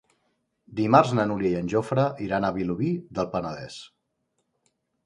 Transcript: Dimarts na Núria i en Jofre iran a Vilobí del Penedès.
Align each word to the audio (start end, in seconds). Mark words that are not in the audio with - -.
Dimarts 0.79 1.11
na 1.19 1.25
Núria 1.33 1.51
i 1.53 1.59
en 1.59 1.69
Jofre 1.75 2.07
iran 2.29 2.49
a 2.49 2.53
Vilobí 2.59 2.91
del 3.21 3.31
Penedès. 3.37 3.79